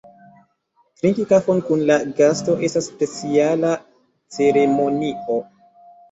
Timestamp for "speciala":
2.93-3.73